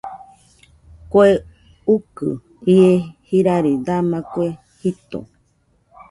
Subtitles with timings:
[1.11, 1.29] Kue
[1.95, 2.27] ukɨ
[2.75, 2.91] ie
[3.27, 4.47] jirari dama kue
[4.79, 5.19] jito.